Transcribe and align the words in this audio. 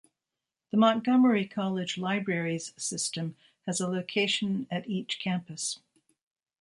The 0.71 0.77
Montgomery 0.77 1.45
College 1.47 1.95
Libraries 1.99 2.73
system 2.75 3.35
has 3.67 3.79
a 3.79 3.87
location 3.87 4.65
at 4.71 4.89
each 4.89 5.19
campus. 5.19 5.77